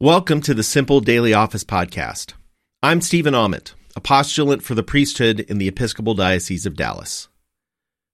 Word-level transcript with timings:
Welcome 0.00 0.42
to 0.42 0.54
the 0.54 0.62
Simple 0.62 1.00
Daily 1.00 1.34
Office 1.34 1.64
Podcast. 1.64 2.34
I'm 2.84 3.00
Stephen 3.00 3.34
Ament, 3.34 3.74
a 3.96 4.00
postulant 4.00 4.62
for 4.62 4.76
the 4.76 4.84
priesthood 4.84 5.40
in 5.40 5.58
the 5.58 5.66
Episcopal 5.66 6.14
Diocese 6.14 6.66
of 6.66 6.76
Dallas. 6.76 7.26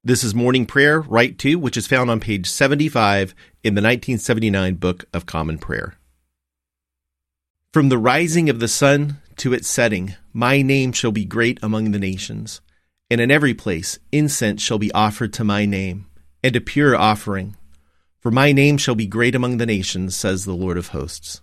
This 0.02 0.24
is 0.24 0.34
morning 0.34 0.64
prayer, 0.64 1.02
Rite 1.02 1.36
Two, 1.36 1.58
which 1.58 1.76
is 1.76 1.86
found 1.86 2.10
on 2.10 2.20
page 2.20 2.48
75 2.48 3.34
in 3.62 3.74
the 3.74 3.82
1979 3.82 4.76
Book 4.76 5.04
of 5.12 5.26
Common 5.26 5.58
Prayer. 5.58 5.96
From 7.70 7.90
the 7.90 7.98
rising 7.98 8.48
of 8.48 8.60
the 8.60 8.68
sun 8.68 9.18
to 9.36 9.52
its 9.52 9.68
setting, 9.68 10.14
my 10.32 10.62
name 10.62 10.90
shall 10.90 11.12
be 11.12 11.26
great 11.26 11.58
among 11.62 11.90
the 11.90 11.98
nations, 11.98 12.62
and 13.10 13.20
in 13.20 13.30
every 13.30 13.52
place 13.52 13.98
incense 14.10 14.62
shall 14.62 14.78
be 14.78 14.92
offered 14.92 15.34
to 15.34 15.44
my 15.44 15.66
name, 15.66 16.06
and 16.42 16.56
a 16.56 16.62
pure 16.62 16.96
offering. 16.96 17.56
For 18.20 18.30
my 18.30 18.52
name 18.52 18.78
shall 18.78 18.94
be 18.94 19.06
great 19.06 19.34
among 19.34 19.58
the 19.58 19.66
nations, 19.66 20.16
says 20.16 20.46
the 20.46 20.54
Lord 20.54 20.78
of 20.78 20.88
hosts. 20.88 21.42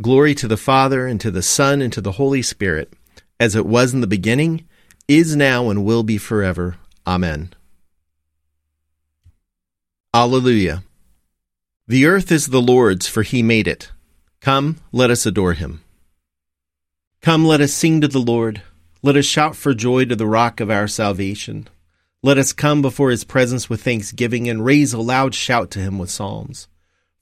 Glory 0.00 0.34
to 0.34 0.48
the 0.48 0.56
Father, 0.56 1.06
and 1.06 1.20
to 1.20 1.30
the 1.30 1.42
Son, 1.42 1.80
and 1.80 1.92
to 1.92 2.00
the 2.00 2.12
Holy 2.12 2.42
Spirit, 2.42 2.92
as 3.38 3.54
it 3.54 3.64
was 3.64 3.94
in 3.94 4.00
the 4.00 4.06
beginning, 4.06 4.66
is 5.06 5.36
now, 5.36 5.70
and 5.70 5.84
will 5.84 6.02
be 6.02 6.18
forever. 6.18 6.76
Amen. 7.06 7.52
Alleluia. 10.12 10.82
The 11.86 12.06
earth 12.06 12.32
is 12.32 12.48
the 12.48 12.62
Lord's, 12.62 13.06
for 13.06 13.22
he 13.22 13.42
made 13.42 13.68
it. 13.68 13.92
Come, 14.40 14.76
let 14.90 15.10
us 15.10 15.26
adore 15.26 15.52
him. 15.52 15.82
Come, 17.20 17.44
let 17.44 17.60
us 17.60 17.72
sing 17.72 18.00
to 18.00 18.08
the 18.08 18.18
Lord. 18.18 18.62
Let 19.02 19.16
us 19.16 19.24
shout 19.26 19.54
for 19.54 19.74
joy 19.74 20.06
to 20.06 20.16
the 20.16 20.26
rock 20.26 20.60
of 20.60 20.70
our 20.70 20.88
salvation. 20.88 21.68
Let 22.22 22.38
us 22.38 22.52
come 22.52 22.82
before 22.82 23.10
his 23.10 23.22
presence 23.22 23.70
with 23.70 23.82
thanksgiving 23.82 24.48
and 24.48 24.64
raise 24.64 24.92
a 24.92 24.98
loud 24.98 25.34
shout 25.34 25.70
to 25.72 25.78
him 25.78 25.98
with 25.98 26.10
psalms. 26.10 26.68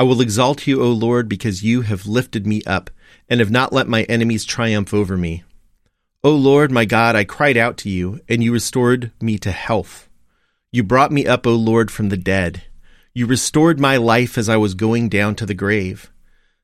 I 0.00 0.02
will 0.02 0.22
exalt 0.22 0.66
you, 0.66 0.82
O 0.82 0.90
Lord, 0.92 1.28
because 1.28 1.62
you 1.62 1.82
have 1.82 2.06
lifted 2.06 2.46
me 2.46 2.62
up, 2.62 2.88
and 3.28 3.38
have 3.38 3.50
not 3.50 3.70
let 3.70 3.86
my 3.86 4.04
enemies 4.04 4.46
triumph 4.46 4.94
over 4.94 5.14
me. 5.14 5.44
O 6.24 6.34
Lord, 6.34 6.72
my 6.72 6.86
God, 6.86 7.14
I 7.14 7.24
cried 7.24 7.58
out 7.58 7.76
to 7.76 7.90
you, 7.90 8.18
and 8.26 8.42
you 8.42 8.50
restored 8.50 9.12
me 9.20 9.36
to 9.36 9.50
health. 9.50 10.08
You 10.72 10.82
brought 10.84 11.12
me 11.12 11.26
up, 11.26 11.46
O 11.46 11.52
Lord, 11.54 11.90
from 11.90 12.08
the 12.08 12.16
dead. 12.16 12.62
You 13.12 13.26
restored 13.26 13.78
my 13.78 13.98
life 13.98 14.38
as 14.38 14.48
I 14.48 14.56
was 14.56 14.72
going 14.72 15.10
down 15.10 15.34
to 15.34 15.44
the 15.44 15.52
grave. 15.52 16.10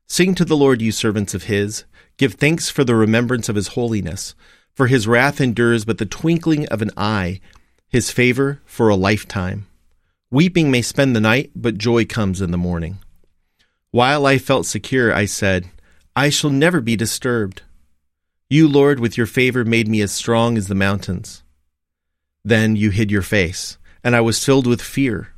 Sing 0.07 0.35
to 0.37 0.47
the 0.47 0.57
Lord, 0.57 0.81
you 0.81 0.91
servants 0.91 1.35
of 1.35 1.43
his. 1.43 1.85
Give 2.17 2.33
thanks 2.33 2.71
for 2.71 2.85
the 2.85 2.95
remembrance 2.95 3.51
of 3.51 3.57
his 3.57 3.69
holiness. 3.69 4.35
For 4.73 4.87
his 4.87 5.07
wrath 5.07 5.43
endures 5.43 5.85
but 5.85 5.99
the 5.99 6.07
twinkling 6.07 6.67
of 6.69 6.81
an 6.81 6.91
eye, 6.97 7.43
his 7.91 8.11
favor 8.11 8.63
for 8.65 8.89
a 8.89 8.97
lifetime. 8.97 9.67
Weeping 10.31 10.71
may 10.71 10.81
spend 10.81 11.15
the 11.15 11.21
night, 11.21 11.51
but 11.55 11.77
joy 11.77 12.07
comes 12.07 12.41
in 12.41 12.51
the 12.51 12.57
morning. 12.57 12.97
While 13.97 14.27
I 14.27 14.37
felt 14.37 14.67
secure, 14.67 15.11
I 15.11 15.25
said, 15.25 15.71
I 16.15 16.29
shall 16.29 16.51
never 16.51 16.83
be 16.83 16.97
disturbed. 16.97 17.63
You, 18.51 18.69
Lord, 18.69 19.01
with 19.01 19.17
your 19.17 19.27
favor 19.27 19.65
made 19.65 19.89
me 19.89 20.03
as 20.03 20.13
strong 20.13 20.59
as 20.59 20.69
the 20.69 20.75
mountains. 20.75 21.43
Then 22.45 22.77
you 22.77 22.91
hid 22.91 23.11
your 23.11 23.23
face, 23.23 23.79
and 24.05 24.15
I 24.15 24.21
was 24.21 24.45
filled 24.45 24.67
with 24.67 24.83
fear. 24.83 25.29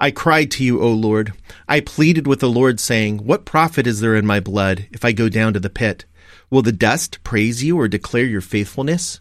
I 0.00 0.10
cried 0.10 0.50
to 0.50 0.64
you, 0.64 0.82
O 0.82 0.90
Lord. 0.90 1.34
I 1.68 1.78
pleaded 1.78 2.26
with 2.26 2.40
the 2.40 2.50
Lord, 2.50 2.80
saying, 2.80 3.18
What 3.18 3.44
profit 3.44 3.86
is 3.86 4.00
there 4.00 4.16
in 4.16 4.26
my 4.26 4.40
blood 4.40 4.88
if 4.90 5.04
I 5.04 5.12
go 5.12 5.28
down 5.28 5.52
to 5.52 5.60
the 5.60 5.70
pit? 5.70 6.04
Will 6.50 6.62
the 6.62 6.72
dust 6.72 7.22
praise 7.22 7.62
you 7.62 7.78
or 7.78 7.86
declare 7.86 8.26
your 8.26 8.40
faithfulness? 8.40 9.20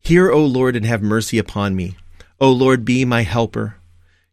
Hear, 0.00 0.28
O 0.28 0.44
Lord, 0.44 0.74
and 0.74 0.84
have 0.84 1.02
mercy 1.02 1.38
upon 1.38 1.76
me. 1.76 1.96
O 2.40 2.50
Lord, 2.50 2.84
be 2.84 3.04
my 3.04 3.22
helper. 3.22 3.76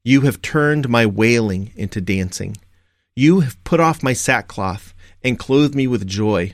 You 0.03 0.21
have 0.21 0.41
turned 0.41 0.89
my 0.89 1.05
wailing 1.05 1.71
into 1.75 2.01
dancing. 2.01 2.57
You 3.17 3.39
have 3.39 3.63
put 3.63 3.79
off 3.79 4.03
my 4.03 4.11
sackcloth 4.11 4.93
and 5.23 5.39
clothed 5.39 5.73
me 5.73 5.87
with 5.87 6.05
joy. 6.05 6.53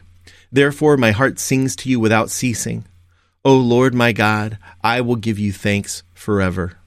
Therefore 0.52 0.96
my 0.96 1.10
heart 1.10 1.40
sings 1.40 1.76
to 1.78 1.90
you 1.90 2.00
without 2.00 2.30
ceasing. 2.30 2.86
O 3.44 3.58
Lord 3.58 3.96
my 3.96 4.12
God, 4.12 4.60
I 4.84 5.02
will 5.02 5.16
give 5.16 5.40
you 5.40 5.52
thanks 5.52 6.04
forever. 6.14 6.78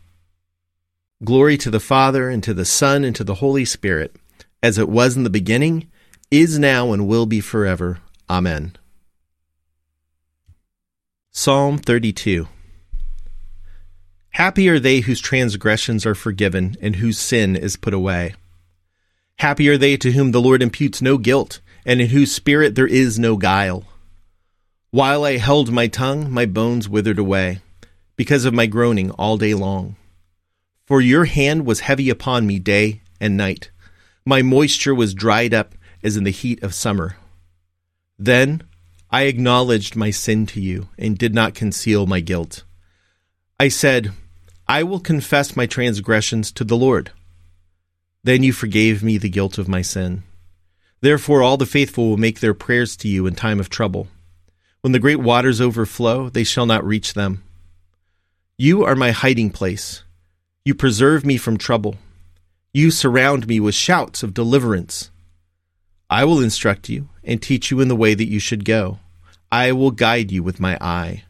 Glory 1.24 1.56
to 1.58 1.70
the 1.70 1.80
Father, 1.80 2.28
and 2.28 2.42
to 2.44 2.54
the 2.54 2.64
Son, 2.64 3.02
and 3.02 3.16
to 3.16 3.24
the 3.24 3.36
Holy 3.36 3.64
Spirit, 3.64 4.14
as 4.62 4.78
it 4.78 4.88
was 4.88 5.16
in 5.16 5.24
the 5.24 5.30
beginning, 5.30 5.90
is 6.30 6.58
now, 6.58 6.92
and 6.92 7.08
will 7.08 7.26
be 7.26 7.40
forever. 7.40 7.98
Amen. 8.30 8.76
Psalm 11.32 11.78
32 11.78 12.46
Happy 14.30 14.68
are 14.68 14.78
they 14.78 15.00
whose 15.00 15.20
transgressions 15.20 16.06
are 16.06 16.14
forgiven, 16.14 16.76
and 16.80 16.96
whose 16.96 17.18
sin 17.18 17.56
is 17.56 17.76
put 17.76 17.94
away. 17.94 18.34
Happy 19.38 19.68
are 19.68 19.78
they 19.78 19.96
to 19.96 20.12
whom 20.12 20.30
the 20.30 20.40
Lord 20.40 20.62
imputes 20.62 21.02
no 21.02 21.18
guilt, 21.18 21.60
and 21.84 22.00
in 22.00 22.08
whose 22.08 22.32
spirit 22.32 22.74
there 22.74 22.86
is 22.86 23.18
no 23.18 23.36
guile. 23.36 23.84
While 24.90 25.24
I 25.24 25.38
held 25.38 25.72
my 25.72 25.88
tongue, 25.88 26.30
my 26.30 26.46
bones 26.46 26.88
withered 26.88 27.18
away, 27.18 27.60
because 28.16 28.44
of 28.44 28.54
my 28.54 28.66
groaning 28.66 29.10
all 29.12 29.36
day 29.36 29.54
long. 29.54 29.96
For 30.86 31.00
your 31.00 31.24
hand 31.24 31.66
was 31.66 31.80
heavy 31.80 32.10
upon 32.10 32.46
me 32.46 32.58
day 32.58 33.02
and 33.20 33.36
night. 33.36 33.70
My 34.24 34.42
moisture 34.42 34.94
was 34.94 35.14
dried 35.14 35.52
up 35.52 35.74
as 36.02 36.16
in 36.16 36.24
the 36.24 36.30
heat 36.30 36.62
of 36.62 36.74
summer. 36.74 37.16
Then 38.18 38.62
I 39.10 39.22
acknowledged 39.22 39.96
my 39.96 40.10
sin 40.10 40.46
to 40.46 40.60
you 40.60 40.88
and 40.98 41.18
did 41.18 41.34
not 41.34 41.54
conceal 41.54 42.06
my 42.06 42.20
guilt. 42.20 42.62
I 43.58 43.68
said, 43.68 44.12
I 44.68 44.82
will 44.82 45.00
confess 45.00 45.56
my 45.56 45.66
transgressions 45.66 46.52
to 46.52 46.64
the 46.64 46.76
Lord 46.76 47.10
then 48.24 48.42
you 48.42 48.52
forgave 48.52 49.02
me 49.02 49.18
the 49.18 49.28
guilt 49.28 49.58
of 49.58 49.68
my 49.68 49.82
sin. 49.82 50.24
Therefore, 51.00 51.42
all 51.42 51.58
the 51.58 51.66
faithful 51.66 52.08
will 52.08 52.16
make 52.16 52.40
their 52.40 52.54
prayers 52.54 52.96
to 52.96 53.08
you 53.08 53.26
in 53.26 53.34
time 53.34 53.60
of 53.60 53.68
trouble. 53.68 54.08
When 54.80 54.92
the 54.92 54.98
great 54.98 55.20
waters 55.20 55.60
overflow, 55.60 56.30
they 56.30 56.44
shall 56.44 56.66
not 56.66 56.84
reach 56.84 57.12
them. 57.12 57.44
You 58.56 58.84
are 58.84 58.96
my 58.96 59.10
hiding 59.10 59.50
place. 59.50 60.02
You 60.64 60.74
preserve 60.74 61.26
me 61.26 61.36
from 61.36 61.58
trouble. 61.58 61.96
You 62.72 62.90
surround 62.90 63.46
me 63.46 63.60
with 63.60 63.74
shouts 63.74 64.22
of 64.22 64.32
deliverance. 64.32 65.10
I 66.08 66.24
will 66.24 66.40
instruct 66.40 66.88
you 66.88 67.10
and 67.22 67.40
teach 67.40 67.70
you 67.70 67.80
in 67.80 67.88
the 67.88 67.96
way 67.96 68.14
that 68.14 68.28
you 68.28 68.38
should 68.38 68.64
go. 68.64 68.98
I 69.52 69.72
will 69.72 69.90
guide 69.90 70.32
you 70.32 70.42
with 70.42 70.60
my 70.60 70.78
eye. 70.80 71.24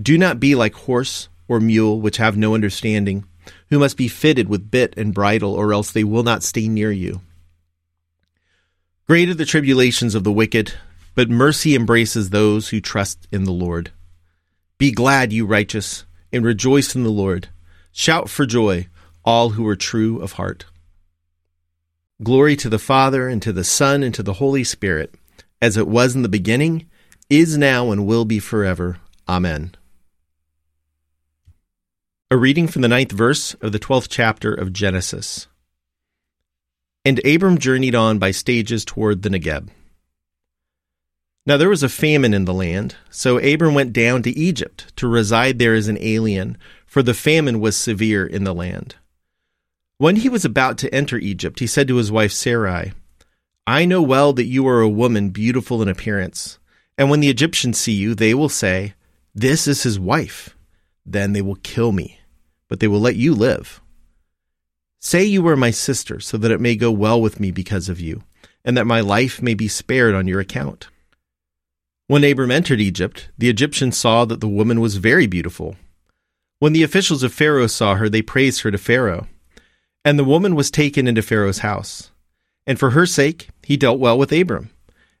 Do 0.00 0.16
not 0.16 0.38
be 0.38 0.54
like 0.54 0.74
horse 0.74 1.28
or 1.48 1.58
mule, 1.58 2.00
which 2.00 2.18
have 2.18 2.36
no 2.36 2.54
understanding 2.54 3.24
who 3.70 3.78
must 3.78 3.96
be 3.96 4.08
fitted 4.08 4.48
with 4.48 4.70
bit 4.70 4.94
and 4.96 5.14
bridle, 5.14 5.54
or 5.54 5.72
else 5.72 5.90
they 5.90 6.04
will 6.04 6.22
not 6.22 6.42
stay 6.42 6.68
near 6.68 6.90
you. 6.92 7.20
Great 9.06 9.28
are 9.28 9.34
the 9.34 9.44
tribulations 9.44 10.14
of 10.14 10.24
the 10.24 10.32
wicked, 10.32 10.74
but 11.14 11.30
mercy 11.30 11.74
embraces 11.74 12.30
those 12.30 12.68
who 12.68 12.80
trust 12.80 13.26
in 13.30 13.44
the 13.44 13.52
Lord. 13.52 13.90
Be 14.78 14.90
glad, 14.90 15.32
you 15.32 15.46
righteous, 15.46 16.04
and 16.32 16.44
rejoice 16.44 16.94
in 16.94 17.02
the 17.02 17.10
Lord. 17.10 17.48
Shout 17.92 18.28
for 18.28 18.46
joy, 18.46 18.88
all 19.24 19.50
who 19.50 19.66
are 19.66 19.76
true 19.76 20.20
of 20.20 20.32
heart. 20.32 20.66
Glory 22.22 22.56
to 22.56 22.68
the 22.68 22.78
Father, 22.78 23.28
and 23.28 23.40
to 23.42 23.52
the 23.52 23.64
Son, 23.64 24.02
and 24.02 24.14
to 24.14 24.22
the 24.22 24.34
Holy 24.34 24.64
Spirit, 24.64 25.14
as 25.62 25.76
it 25.76 25.88
was 25.88 26.14
in 26.14 26.22
the 26.22 26.28
beginning, 26.28 26.88
is 27.30 27.56
now, 27.56 27.90
and 27.90 28.06
will 28.06 28.24
be 28.24 28.38
forever. 28.38 28.98
Amen. 29.28 29.74
A 32.28 32.36
reading 32.36 32.66
from 32.66 32.82
the 32.82 32.88
ninth 32.88 33.12
verse 33.12 33.54
of 33.60 33.70
the 33.70 33.78
twelfth 33.78 34.08
chapter 34.08 34.52
of 34.52 34.72
Genesis. 34.72 35.46
And 37.04 37.24
Abram 37.24 37.56
journeyed 37.56 37.94
on 37.94 38.18
by 38.18 38.32
stages 38.32 38.84
toward 38.84 39.22
the 39.22 39.28
Negeb. 39.28 39.68
Now 41.46 41.56
there 41.56 41.68
was 41.68 41.84
a 41.84 41.88
famine 41.88 42.34
in 42.34 42.44
the 42.44 42.52
land, 42.52 42.96
so 43.10 43.38
Abram 43.38 43.74
went 43.74 43.92
down 43.92 44.24
to 44.24 44.36
Egypt 44.36 44.92
to 44.96 45.06
reside 45.06 45.60
there 45.60 45.74
as 45.74 45.86
an 45.86 45.98
alien, 46.00 46.58
for 46.84 47.00
the 47.00 47.14
famine 47.14 47.60
was 47.60 47.76
severe 47.76 48.26
in 48.26 48.42
the 48.42 48.52
land. 48.52 48.96
When 49.98 50.16
he 50.16 50.28
was 50.28 50.44
about 50.44 50.78
to 50.78 50.92
enter 50.92 51.18
Egypt, 51.18 51.60
he 51.60 51.68
said 51.68 51.86
to 51.86 51.94
his 51.94 52.10
wife 52.10 52.32
Sarai, 52.32 52.92
I 53.68 53.84
know 53.84 54.02
well 54.02 54.32
that 54.32 54.46
you 54.46 54.66
are 54.66 54.80
a 54.80 54.88
woman 54.88 55.30
beautiful 55.30 55.80
in 55.80 55.86
appearance, 55.86 56.58
and 56.98 57.08
when 57.08 57.20
the 57.20 57.30
Egyptians 57.30 57.78
see 57.78 57.92
you, 57.92 58.16
they 58.16 58.34
will 58.34 58.48
say, 58.48 58.94
This 59.32 59.68
is 59.68 59.84
his 59.84 60.00
wife. 60.00 60.56
Then 61.06 61.32
they 61.32 61.40
will 61.40 61.58
kill 61.62 61.92
me, 61.92 62.15
but 62.68 62.80
they 62.80 62.88
will 62.88 63.00
let 63.00 63.16
you 63.16 63.34
live. 63.34 63.80
Say 64.98 65.24
you 65.24 65.46
are 65.48 65.56
my 65.56 65.70
sister, 65.70 66.20
so 66.20 66.36
that 66.38 66.50
it 66.50 66.60
may 66.60 66.74
go 66.76 66.90
well 66.90 67.20
with 67.20 67.38
me 67.38 67.50
because 67.50 67.88
of 67.88 68.00
you, 68.00 68.22
and 68.64 68.76
that 68.76 68.86
my 68.86 69.00
life 69.00 69.40
may 69.40 69.54
be 69.54 69.68
spared 69.68 70.14
on 70.14 70.26
your 70.26 70.40
account. 70.40 70.88
When 72.08 72.24
Abram 72.24 72.50
entered 72.50 72.80
Egypt, 72.80 73.30
the 73.36 73.48
Egyptians 73.48 73.96
saw 73.96 74.24
that 74.24 74.40
the 74.40 74.48
woman 74.48 74.80
was 74.80 74.96
very 74.96 75.26
beautiful. 75.26 75.76
When 76.58 76.72
the 76.72 76.82
officials 76.84 77.22
of 77.22 77.32
Pharaoh 77.34 77.66
saw 77.66 77.96
her, 77.96 78.08
they 78.08 78.22
praised 78.22 78.62
her 78.62 78.70
to 78.70 78.78
Pharaoh. 78.78 79.26
And 80.04 80.18
the 80.18 80.24
woman 80.24 80.54
was 80.54 80.70
taken 80.70 81.08
into 81.08 81.20
Pharaoh's 81.20 81.58
house. 81.58 82.12
And 82.66 82.78
for 82.78 82.90
her 82.90 83.06
sake, 83.06 83.48
he 83.64 83.76
dealt 83.76 83.98
well 83.98 84.16
with 84.16 84.32
Abram. 84.32 84.70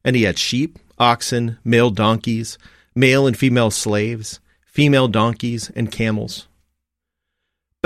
And 0.04 0.14
he 0.14 0.22
had 0.22 0.38
sheep, 0.38 0.78
oxen, 0.98 1.58
male 1.64 1.90
donkeys, 1.90 2.56
male 2.94 3.26
and 3.26 3.36
female 3.36 3.70
slaves, 3.70 4.40
female 4.64 5.08
donkeys, 5.08 5.70
and 5.74 5.90
camels. 5.90 6.46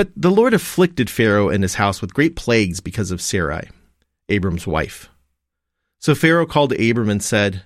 But 0.01 0.13
the 0.17 0.31
Lord 0.31 0.55
afflicted 0.55 1.11
Pharaoh 1.11 1.51
and 1.51 1.63
his 1.63 1.75
house 1.75 2.01
with 2.01 2.15
great 2.15 2.35
plagues 2.35 2.81
because 2.81 3.11
of 3.11 3.21
Sarai, 3.21 3.69
Abram's 4.31 4.67
wife. 4.67 5.11
So 5.99 6.15
Pharaoh 6.15 6.47
called 6.47 6.73
Abram 6.73 7.11
and 7.11 7.23
said, 7.23 7.65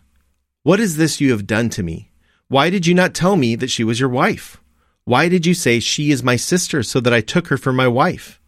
what 0.65 0.81
is 0.81 0.97
this 0.97 1.21
you 1.21 1.31
have 1.31 1.47
done 1.47 1.69
to 1.71 1.85
me? 1.85 2.11
Why 2.49 2.71
did 2.71 2.89
you 2.89 2.93
not 2.93 3.15
tell 3.15 3.37
me 3.37 3.55
that 3.55 3.71
she 3.71 3.85
was 3.85 4.01
your 4.01 4.09
wife? 4.09 4.61
Why 5.05 5.29
did 5.29 5.47
you 5.47 5.55
say, 5.55 5.79
She 5.79 6.11
is 6.11 6.25
my 6.25 6.35
sister, 6.35 6.83
so 6.83 6.99
that 6.99 7.15
I 7.15 7.21
took 7.21 7.47
her 7.47 7.57
for 7.57 7.73
my 7.73 7.87
wife? 7.87 8.41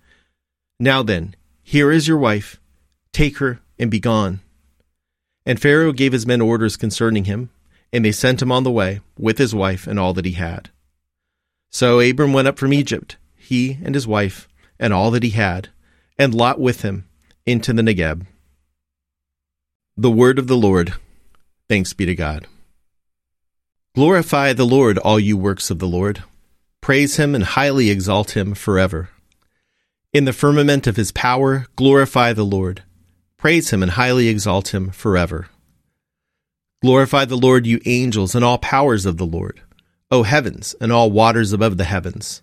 Now 0.80 1.04
then, 1.04 1.36
here 1.62 1.92
is 1.92 2.08
your 2.08 2.18
wife. 2.18 2.58
Take 3.12 3.38
her 3.38 3.60
and 3.78 3.88
be 3.88 4.00
gone. 4.00 4.40
And 5.44 5.62
Pharaoh 5.62 5.92
gave 5.92 6.12
his 6.12 6.26
men 6.26 6.40
orders 6.40 6.76
concerning 6.76 7.26
him, 7.26 7.50
and 7.92 8.04
they 8.04 8.10
sent 8.10 8.42
him 8.42 8.50
on 8.50 8.64
the 8.64 8.72
way, 8.72 8.98
with 9.16 9.38
his 9.38 9.54
wife 9.54 9.86
and 9.86 9.96
all 9.96 10.12
that 10.14 10.24
he 10.24 10.32
had. 10.32 10.70
So 11.70 12.00
Abram 12.00 12.32
went 12.32 12.48
up 12.48 12.58
from 12.58 12.72
Egypt, 12.72 13.16
he 13.46 13.78
and 13.82 13.94
his 13.94 14.06
wife, 14.06 14.48
and 14.78 14.92
all 14.92 15.10
that 15.12 15.22
he 15.22 15.30
had, 15.30 15.68
and 16.18 16.34
Lot 16.34 16.60
with 16.60 16.82
him, 16.82 17.08
into 17.44 17.72
the 17.72 17.82
Negeb. 17.82 18.26
The 19.96 20.10
word 20.10 20.38
of 20.38 20.46
the 20.46 20.56
Lord. 20.56 20.94
Thanks 21.68 21.92
be 21.92 22.06
to 22.06 22.14
God. 22.14 22.46
Glorify 23.94 24.52
the 24.52 24.66
Lord, 24.66 24.98
all 24.98 25.18
you 25.18 25.36
works 25.36 25.70
of 25.70 25.78
the 25.78 25.88
Lord. 25.88 26.22
Praise 26.80 27.16
him 27.16 27.34
and 27.34 27.44
highly 27.44 27.88
exalt 27.88 28.36
him 28.36 28.54
forever. 28.54 29.08
In 30.12 30.24
the 30.24 30.32
firmament 30.32 30.86
of 30.86 30.96
his 30.96 31.12
power, 31.12 31.66
glorify 31.76 32.32
the 32.32 32.44
Lord. 32.44 32.82
Praise 33.36 33.70
him 33.70 33.82
and 33.82 33.92
highly 33.92 34.28
exalt 34.28 34.74
him 34.74 34.90
forever. 34.90 35.48
Glorify 36.82 37.24
the 37.24 37.36
Lord, 37.36 37.66
you 37.66 37.80
angels, 37.86 38.34
and 38.34 38.44
all 38.44 38.58
powers 38.58 39.06
of 39.06 39.16
the 39.16 39.26
Lord, 39.26 39.62
O 40.10 40.24
heavens, 40.24 40.74
and 40.80 40.92
all 40.92 41.10
waters 41.10 41.52
above 41.52 41.76
the 41.78 41.84
heavens. 41.84 42.42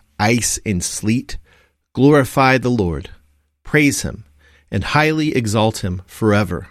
ice 0.21 0.59
and 0.65 0.83
sleet. 0.83 1.37
Glorify 1.93 2.59
the 2.59 2.69
Lord. 2.69 3.09
Praise 3.63 4.03
him 4.03 4.23
and 4.71 4.85
highly 4.85 5.35
exalt 5.35 5.83
him 5.83 6.01
forever. 6.05 6.69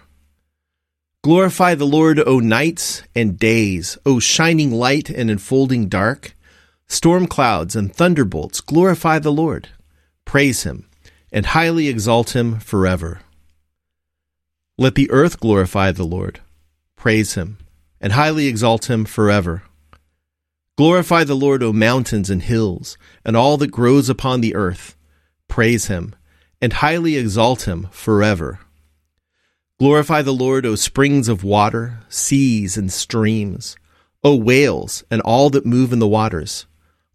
Glorify 1.23 1.75
the 1.75 1.85
Lord, 1.85 2.19
O 2.25 2.39
nights 2.39 3.03
and 3.15 3.37
days, 3.37 3.97
O 4.07 4.19
shining 4.19 4.71
light 4.71 5.09
and 5.09 5.29
enfolding 5.29 5.87
dark. 5.87 6.35
Storm 6.87 7.27
clouds 7.27 7.75
and 7.75 7.93
thunderbolts, 7.95 8.59
glorify 8.59 9.19
the 9.19 9.31
Lord. 9.31 9.69
Praise 10.25 10.63
him, 10.63 10.89
and 11.31 11.45
highly 11.45 11.87
exalt 11.87 12.35
him 12.35 12.59
forever. 12.59 13.21
Let 14.79 14.95
the 14.95 15.11
earth 15.11 15.39
glorify 15.39 15.91
the 15.91 16.05
Lord. 16.05 16.39
Praise 16.95 17.35
him, 17.35 17.59
and 18.01 18.13
highly 18.13 18.47
exalt 18.47 18.89
him 18.89 19.05
forever. 19.05 19.61
Glorify 20.81 21.25
the 21.25 21.35
Lord, 21.35 21.61
O 21.61 21.71
mountains 21.71 22.31
and 22.31 22.41
hills, 22.41 22.97
and 23.23 23.37
all 23.37 23.55
that 23.57 23.67
grows 23.67 24.09
upon 24.09 24.41
the 24.41 24.55
earth. 24.55 24.97
Praise 25.47 25.85
him, 25.85 26.15
and 26.59 26.73
highly 26.73 27.17
exalt 27.17 27.67
him 27.67 27.87
forever. 27.91 28.57
Glorify 29.77 30.23
the 30.23 30.33
Lord, 30.33 30.65
O 30.65 30.73
springs 30.73 31.27
of 31.27 31.43
water, 31.43 31.99
seas 32.09 32.77
and 32.77 32.91
streams, 32.91 33.77
O 34.23 34.35
whales 34.35 35.03
and 35.11 35.21
all 35.21 35.51
that 35.51 35.67
move 35.67 35.93
in 35.93 35.99
the 35.99 36.07
waters. 36.07 36.65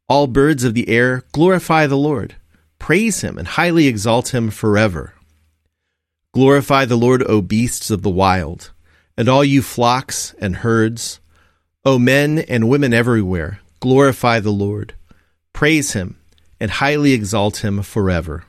All 0.08 0.28
birds 0.28 0.62
of 0.62 0.74
the 0.74 0.88
air, 0.88 1.24
glorify 1.32 1.88
the 1.88 1.96
Lord. 1.96 2.36
Praise 2.78 3.22
him 3.22 3.36
and 3.36 3.48
highly 3.48 3.88
exalt 3.88 4.32
him 4.32 4.48
forever. 4.48 5.14
Glorify 6.30 6.84
the 6.84 6.94
Lord, 6.94 7.24
O 7.24 7.42
beasts 7.42 7.90
of 7.90 8.02
the 8.02 8.10
wild, 8.10 8.70
and 9.16 9.28
all 9.28 9.44
you 9.44 9.60
flocks 9.60 10.36
and 10.38 10.58
herds. 10.58 11.18
O 11.86 12.00
men 12.00 12.40
and 12.40 12.68
women 12.68 12.92
everywhere, 12.92 13.60
glorify 13.78 14.40
the 14.40 14.50
Lord. 14.50 14.94
Praise 15.52 15.92
him 15.92 16.16
and 16.58 16.68
highly 16.68 17.12
exalt 17.12 17.58
him 17.58 17.80
forever. 17.80 18.42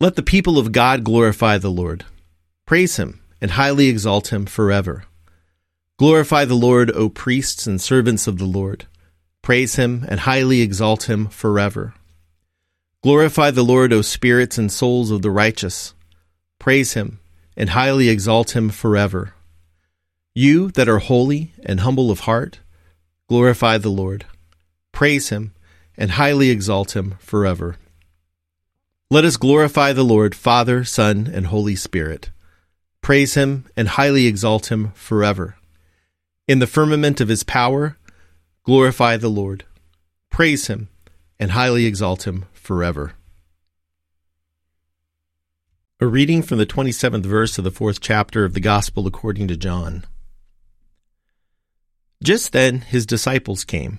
Let 0.00 0.16
the 0.16 0.24
people 0.24 0.58
of 0.58 0.72
God 0.72 1.04
glorify 1.04 1.56
the 1.58 1.70
Lord. 1.70 2.04
Praise 2.66 2.96
him 2.96 3.20
and 3.40 3.52
highly 3.52 3.86
exalt 3.86 4.32
him 4.32 4.44
forever. 4.44 5.04
Glorify 5.98 6.44
the 6.44 6.56
Lord, 6.56 6.90
O 6.90 7.08
priests 7.08 7.64
and 7.64 7.80
servants 7.80 8.26
of 8.26 8.38
the 8.38 8.44
Lord. 8.44 8.86
Praise 9.40 9.76
him 9.76 10.04
and 10.08 10.18
highly 10.18 10.62
exalt 10.62 11.08
him 11.08 11.28
forever. 11.28 11.94
Glorify 13.04 13.52
the 13.52 13.62
Lord, 13.62 13.92
O 13.92 14.02
spirits 14.02 14.58
and 14.58 14.72
souls 14.72 15.12
of 15.12 15.22
the 15.22 15.30
righteous. 15.30 15.94
Praise 16.58 16.94
him 16.94 17.20
and 17.56 17.70
highly 17.70 18.08
exalt 18.08 18.56
him 18.56 18.68
forever. 18.68 19.32
You 20.38 20.70
that 20.72 20.86
are 20.86 20.98
holy 20.98 21.52
and 21.64 21.80
humble 21.80 22.10
of 22.10 22.20
heart, 22.20 22.60
glorify 23.26 23.78
the 23.78 23.88
Lord. 23.88 24.26
Praise 24.92 25.30
him 25.30 25.54
and 25.96 26.10
highly 26.10 26.50
exalt 26.50 26.94
him 26.94 27.14
forever. 27.20 27.76
Let 29.10 29.24
us 29.24 29.38
glorify 29.38 29.94
the 29.94 30.04
Lord, 30.04 30.34
Father, 30.34 30.84
Son, 30.84 31.26
and 31.32 31.46
Holy 31.46 31.74
Spirit. 31.74 32.32
Praise 33.00 33.32
him 33.32 33.64
and 33.78 33.88
highly 33.88 34.26
exalt 34.26 34.70
him 34.70 34.90
forever. 34.92 35.56
In 36.46 36.58
the 36.58 36.66
firmament 36.66 37.22
of 37.22 37.28
his 37.28 37.42
power, 37.42 37.96
glorify 38.62 39.16
the 39.16 39.30
Lord. 39.30 39.64
Praise 40.28 40.66
him 40.66 40.90
and 41.40 41.52
highly 41.52 41.86
exalt 41.86 42.26
him 42.26 42.44
forever. 42.52 43.14
A 45.98 46.06
reading 46.06 46.42
from 46.42 46.58
the 46.58 46.66
27th 46.66 47.24
verse 47.24 47.56
of 47.56 47.64
the 47.64 47.70
fourth 47.70 48.02
chapter 48.02 48.44
of 48.44 48.52
the 48.52 48.60
Gospel 48.60 49.06
according 49.06 49.48
to 49.48 49.56
John. 49.56 50.04
Just 52.22 52.52
then 52.52 52.80
his 52.80 53.06
disciples 53.06 53.64
came. 53.64 53.98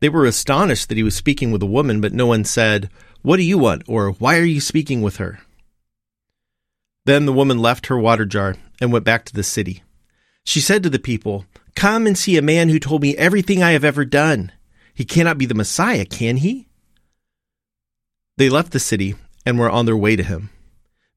They 0.00 0.08
were 0.08 0.24
astonished 0.24 0.88
that 0.88 0.96
he 0.96 1.02
was 1.04 1.14
speaking 1.14 1.52
with 1.52 1.62
a 1.62 1.66
woman, 1.66 2.00
but 2.00 2.12
no 2.12 2.26
one 2.26 2.44
said, 2.44 2.90
What 3.22 3.36
do 3.36 3.42
you 3.42 3.58
want? 3.58 3.82
or 3.86 4.12
Why 4.12 4.38
are 4.38 4.44
you 4.44 4.60
speaking 4.60 5.02
with 5.02 5.16
her? 5.16 5.40
Then 7.04 7.26
the 7.26 7.32
woman 7.32 7.58
left 7.58 7.86
her 7.86 7.98
water 7.98 8.24
jar 8.24 8.56
and 8.80 8.92
went 8.92 9.04
back 9.04 9.24
to 9.26 9.34
the 9.34 9.42
city. 9.42 9.82
She 10.44 10.60
said 10.60 10.82
to 10.82 10.90
the 10.90 10.98
people, 10.98 11.44
Come 11.74 12.06
and 12.06 12.16
see 12.16 12.36
a 12.36 12.42
man 12.42 12.68
who 12.68 12.78
told 12.78 13.02
me 13.02 13.16
everything 13.16 13.62
I 13.62 13.72
have 13.72 13.84
ever 13.84 14.04
done. 14.04 14.52
He 14.94 15.04
cannot 15.04 15.38
be 15.38 15.46
the 15.46 15.54
Messiah, 15.54 16.04
can 16.04 16.38
he? 16.38 16.68
They 18.36 18.48
left 18.48 18.72
the 18.72 18.80
city 18.80 19.14
and 19.46 19.58
were 19.58 19.70
on 19.70 19.86
their 19.86 19.96
way 19.96 20.16
to 20.16 20.22
him. 20.22 20.50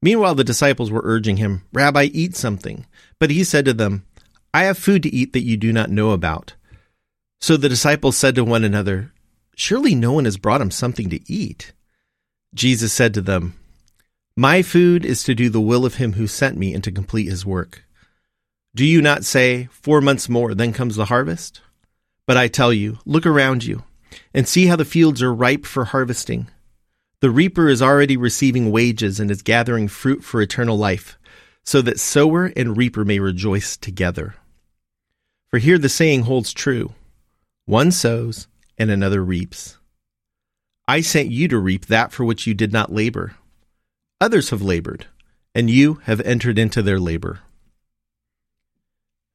Meanwhile, 0.00 0.34
the 0.34 0.44
disciples 0.44 0.90
were 0.90 1.02
urging 1.04 1.38
him, 1.38 1.62
Rabbi, 1.72 2.04
eat 2.12 2.36
something. 2.36 2.86
But 3.18 3.30
he 3.30 3.44
said 3.44 3.64
to 3.64 3.72
them, 3.72 4.04
I 4.54 4.64
have 4.64 4.78
food 4.78 5.02
to 5.02 5.12
eat 5.12 5.32
that 5.32 5.42
you 5.42 5.56
do 5.56 5.72
not 5.72 5.90
know 5.90 6.12
about. 6.12 6.54
So 7.40 7.56
the 7.56 7.68
disciples 7.68 8.16
said 8.16 8.36
to 8.36 8.44
one 8.44 8.62
another, 8.62 9.12
Surely 9.56 9.96
no 9.96 10.12
one 10.12 10.26
has 10.26 10.36
brought 10.36 10.60
him 10.60 10.70
something 10.70 11.10
to 11.10 11.20
eat. 11.30 11.72
Jesus 12.54 12.92
said 12.92 13.14
to 13.14 13.20
them, 13.20 13.58
My 14.36 14.62
food 14.62 15.04
is 15.04 15.24
to 15.24 15.34
do 15.34 15.50
the 15.50 15.60
will 15.60 15.84
of 15.84 15.96
him 15.96 16.12
who 16.12 16.28
sent 16.28 16.56
me 16.56 16.72
and 16.72 16.84
to 16.84 16.92
complete 16.92 17.28
his 17.28 17.44
work. 17.44 17.84
Do 18.76 18.84
you 18.84 19.02
not 19.02 19.24
say, 19.24 19.68
Four 19.72 20.00
months 20.00 20.28
more, 20.28 20.54
then 20.54 20.72
comes 20.72 20.94
the 20.94 21.06
harvest? 21.06 21.60
But 22.24 22.36
I 22.36 22.46
tell 22.46 22.72
you, 22.72 22.98
look 23.04 23.26
around 23.26 23.64
you 23.64 23.82
and 24.32 24.46
see 24.46 24.66
how 24.66 24.76
the 24.76 24.84
fields 24.84 25.20
are 25.20 25.34
ripe 25.34 25.66
for 25.66 25.86
harvesting. 25.86 26.46
The 27.18 27.30
reaper 27.32 27.68
is 27.68 27.82
already 27.82 28.16
receiving 28.16 28.70
wages 28.70 29.18
and 29.18 29.32
is 29.32 29.42
gathering 29.42 29.88
fruit 29.88 30.22
for 30.22 30.40
eternal 30.40 30.78
life, 30.78 31.18
so 31.64 31.82
that 31.82 31.98
sower 31.98 32.52
and 32.56 32.76
reaper 32.76 33.04
may 33.04 33.18
rejoice 33.18 33.76
together. 33.76 34.36
For 35.54 35.58
here 35.58 35.78
the 35.78 35.88
saying 35.88 36.22
holds 36.22 36.52
true 36.52 36.94
one 37.64 37.92
sows 37.92 38.48
and 38.76 38.90
another 38.90 39.24
reaps. 39.24 39.78
I 40.88 41.00
sent 41.00 41.30
you 41.30 41.46
to 41.46 41.58
reap 41.58 41.86
that 41.86 42.10
for 42.10 42.24
which 42.24 42.44
you 42.44 42.54
did 42.54 42.72
not 42.72 42.92
labor. 42.92 43.36
Others 44.20 44.50
have 44.50 44.62
labored, 44.62 45.06
and 45.54 45.70
you 45.70 46.00
have 46.06 46.20
entered 46.22 46.58
into 46.58 46.82
their 46.82 46.98
labor. 46.98 47.38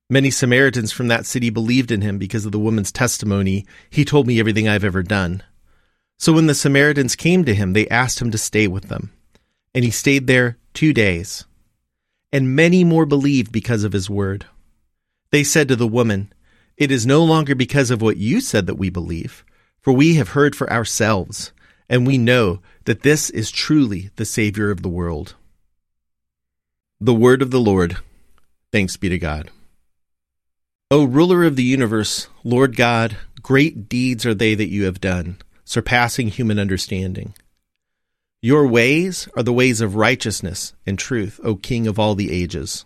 Many 0.09 0.29
Samaritans 0.29 0.91
from 0.91 1.07
that 1.07 1.25
city 1.25 1.49
believed 1.49 1.89
in 1.89 2.01
him 2.01 2.17
because 2.17 2.45
of 2.45 2.51
the 2.51 2.59
woman's 2.59 2.91
testimony. 2.91 3.65
He 3.89 4.03
told 4.03 4.27
me 4.27 4.41
everything 4.41 4.67
I've 4.67 4.83
ever 4.83 5.03
done. 5.03 5.41
So 6.17 6.33
when 6.33 6.47
the 6.47 6.53
Samaritans 6.53 7.15
came 7.15 7.45
to 7.45 7.55
him, 7.55 7.71
they 7.71 7.87
asked 7.87 8.21
him 8.21 8.31
to 8.31 8.37
stay 8.37 8.67
with 8.67 8.89
them. 8.89 9.13
And 9.73 9.85
he 9.85 9.91
stayed 9.91 10.27
there 10.27 10.57
two 10.73 10.91
days. 10.91 11.45
And 12.33 12.57
many 12.57 12.83
more 12.83 13.05
believed 13.05 13.53
because 13.53 13.85
of 13.85 13.93
his 13.93 14.09
word. 14.09 14.45
They 15.31 15.43
said 15.43 15.67
to 15.67 15.75
the 15.75 15.87
woman, 15.87 16.33
It 16.77 16.91
is 16.91 17.05
no 17.05 17.23
longer 17.23 17.55
because 17.55 17.91
of 17.91 18.01
what 18.01 18.17
you 18.17 18.41
said 18.41 18.65
that 18.67 18.75
we 18.75 18.89
believe, 18.89 19.45
for 19.81 19.93
we 19.93 20.15
have 20.15 20.29
heard 20.29 20.55
for 20.55 20.71
ourselves, 20.71 21.51
and 21.87 22.05
we 22.05 22.17
know 22.17 22.61
that 22.85 23.03
this 23.03 23.29
is 23.29 23.51
truly 23.51 24.09
the 24.15 24.25
Savior 24.25 24.71
of 24.71 24.81
the 24.81 24.89
world. 24.89 25.35
The 26.99 27.13
Word 27.13 27.41
of 27.41 27.51
the 27.51 27.59
Lord. 27.59 27.97
Thanks 28.71 28.97
be 28.97 29.09
to 29.09 29.17
God. 29.17 29.51
O 30.91 31.03
ruler 31.03 31.43
of 31.43 31.55
the 31.55 31.63
universe, 31.63 32.27
Lord 32.43 32.75
God, 32.75 33.17
great 33.41 33.87
deeds 33.87 34.25
are 34.25 34.33
they 34.33 34.55
that 34.55 34.71
you 34.71 34.85
have 34.85 34.99
done 34.99 35.37
surpassing 35.69 36.29
human 36.29 36.57
understanding. 36.57 37.35
Your 38.41 38.65
ways 38.65 39.29
are 39.37 39.43
the 39.43 39.53
ways 39.53 39.81
of 39.81 39.95
righteousness 39.95 40.73
and 40.83 40.97
truth, 40.97 41.39
O 41.43 41.53
King 41.53 41.85
of 41.85 41.99
all 41.99 42.15
the 42.15 42.31
ages. 42.31 42.85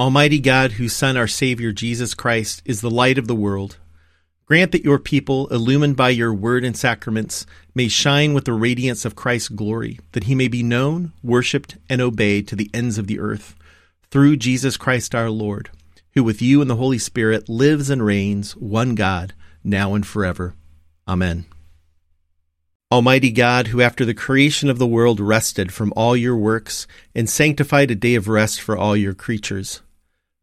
Almighty 0.00 0.40
God, 0.40 0.72
whose 0.72 0.96
Son, 0.96 1.16
our 1.16 1.28
Savior, 1.28 1.72
Jesus 1.72 2.14
Christ, 2.14 2.62
is 2.64 2.80
the 2.80 2.90
light 2.90 3.18
of 3.18 3.28
the 3.28 3.34
world, 3.34 3.76
grant 4.46 4.72
that 4.72 4.82
your 4.82 4.98
people, 4.98 5.46
illumined 5.48 5.96
by 5.96 6.08
your 6.08 6.34
word 6.34 6.64
and 6.64 6.76
sacraments, 6.76 7.46
may 7.74 7.86
shine 7.86 8.32
with 8.32 8.46
the 8.46 8.54
radiance 8.54 9.04
of 9.04 9.14
Christ's 9.14 9.50
glory, 9.50 10.00
that 10.12 10.24
he 10.24 10.34
may 10.34 10.48
be 10.48 10.62
known, 10.62 11.12
worshipped, 11.22 11.76
and 11.90 12.00
obeyed 12.00 12.48
to 12.48 12.56
the 12.56 12.70
ends 12.72 12.96
of 12.96 13.06
the 13.06 13.20
earth, 13.20 13.54
through 14.10 14.38
Jesus 14.38 14.76
Christ 14.76 15.14
our 15.14 15.30
Lord 15.30 15.70
who 16.14 16.24
with 16.24 16.42
you 16.42 16.60
and 16.60 16.68
the 16.68 16.76
Holy 16.76 16.98
Spirit 16.98 17.48
lives 17.48 17.90
and 17.90 18.04
reigns, 18.04 18.56
one 18.56 18.94
God, 18.94 19.32
now 19.62 19.94
and 19.94 20.06
forever. 20.06 20.54
Amen. 21.06 21.46
Almighty 22.92 23.30
God, 23.30 23.68
who 23.68 23.80
after 23.80 24.04
the 24.04 24.14
creation 24.14 24.68
of 24.68 24.78
the 24.78 24.86
world 24.86 25.20
rested 25.20 25.72
from 25.72 25.92
all 25.94 26.16
your 26.16 26.36
works 26.36 26.88
and 27.14 27.30
sanctified 27.30 27.90
a 27.90 27.94
day 27.94 28.16
of 28.16 28.26
rest 28.26 28.60
for 28.60 28.76
all 28.76 28.96
your 28.96 29.14
creatures, 29.14 29.80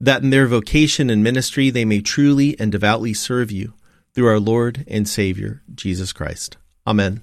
that 0.00 0.22
in 0.22 0.30
their 0.30 0.46
vocation 0.46 1.10
and 1.10 1.22
ministry 1.22 1.70
they 1.70 1.84
may 1.84 2.00
truly 2.00 2.58
and 2.60 2.70
devoutly 2.70 3.14
serve 3.14 3.50
you, 3.50 3.74
through 4.16 4.28
our 4.28 4.40
Lord 4.40 4.84
and 4.88 5.06
Savior, 5.06 5.62
Jesus 5.74 6.12
Christ. 6.12 6.56
Amen. 6.86 7.20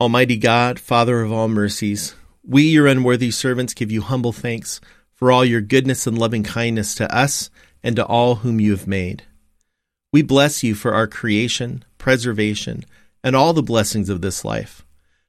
Almighty 0.00 0.36
God, 0.36 0.80
Father 0.80 1.22
of 1.22 1.30
all 1.30 1.46
mercies, 1.46 2.14
we, 2.42 2.62
your 2.64 2.86
unworthy 2.86 3.30
servants, 3.30 3.74
give 3.74 3.92
you 3.92 4.00
humble 4.00 4.32
thanks 4.32 4.80
for 5.14 5.30
all 5.30 5.44
your 5.44 5.60
goodness 5.60 6.06
and 6.06 6.18
loving 6.18 6.42
kindness 6.42 6.94
to 6.96 7.14
us 7.14 7.50
and 7.82 7.96
to 7.96 8.04
all 8.04 8.36
whom 8.36 8.58
you 8.58 8.70
have 8.72 8.86
made. 8.86 9.24
We 10.12 10.22
bless 10.22 10.64
you 10.64 10.74
for 10.74 10.94
our 10.94 11.06
creation, 11.06 11.84
preservation, 11.98 12.84
and 13.22 13.36
all 13.36 13.52
the 13.52 13.62
blessings 13.62 14.08
of 14.08 14.22
this 14.22 14.44
life, 14.44 14.84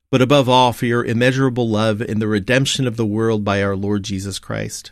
but 0.10 0.22
above 0.22 0.50
all 0.50 0.74
for 0.74 0.86
your 0.86 1.06
immeasurable 1.06 1.70
love 1.70 2.02
in 2.02 2.20
the 2.20 2.28
redemption 2.28 2.88
of 2.88 2.98
the 2.98 3.06
world 3.06 3.44
by 3.44 3.62
our 3.62 3.76
Lord 3.76 4.04
Jesus 4.04 4.40
Christ, 4.40 4.92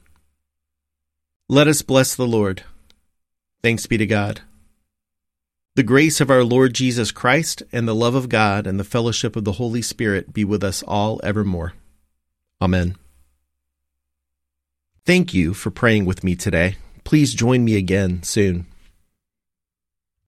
Let 1.51 1.67
us 1.67 1.81
bless 1.81 2.15
the 2.15 2.25
Lord. 2.25 2.63
Thanks 3.61 3.85
be 3.85 3.97
to 3.97 4.05
God. 4.05 4.39
The 5.75 5.83
grace 5.83 6.21
of 6.21 6.29
our 6.29 6.45
Lord 6.45 6.73
Jesus 6.73 7.11
Christ 7.11 7.61
and 7.73 7.85
the 7.85 7.93
love 7.93 8.15
of 8.15 8.29
God 8.29 8.65
and 8.65 8.79
the 8.79 8.85
fellowship 8.85 9.35
of 9.35 9.43
the 9.43 9.51
Holy 9.51 9.81
Spirit 9.81 10.31
be 10.31 10.45
with 10.45 10.63
us 10.63 10.81
all 10.81 11.19
evermore. 11.25 11.73
Amen. 12.61 12.95
Thank 15.05 15.33
you 15.33 15.53
for 15.53 15.71
praying 15.71 16.05
with 16.05 16.23
me 16.23 16.37
today. 16.37 16.77
Please 17.03 17.33
join 17.33 17.65
me 17.65 17.75
again 17.75 18.23
soon. 18.23 18.65